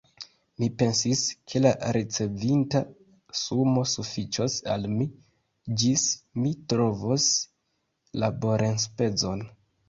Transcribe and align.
Mi 0.61 0.67
pensis, 0.77 1.19
ke 1.51 1.59
la 1.65 1.73
ricevita 1.97 2.81
sumo 3.39 3.83
sufiĉos 3.91 4.55
al 4.77 4.87
mi, 4.95 5.07
ĝis 5.83 6.07
mi 6.41 6.55
trovos 6.75 7.29
laborenspezon. 8.25 9.47